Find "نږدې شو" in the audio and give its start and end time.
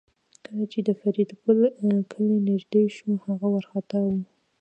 2.49-3.09